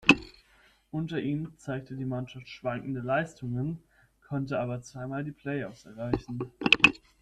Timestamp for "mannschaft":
2.05-2.47